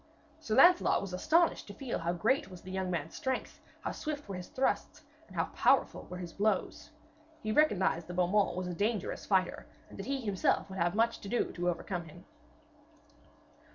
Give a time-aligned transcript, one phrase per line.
[0.39, 4.27] Sir Lancelot was astonished to feel how great was the young man's strength, how swift
[4.27, 6.89] were his thrusts, and how powerful were his blows.
[7.43, 11.19] He recognised that Beaumains was a dangerous fighter, and that he himself would have much
[11.19, 12.25] to do to overcome him.